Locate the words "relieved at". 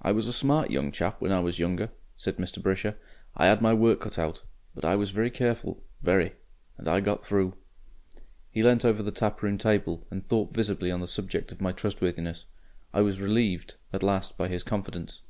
13.20-14.02